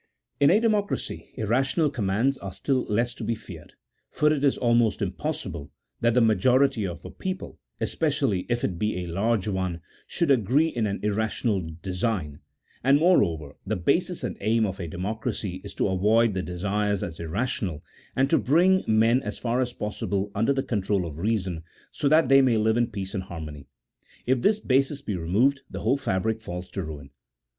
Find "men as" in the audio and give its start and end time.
18.87-19.37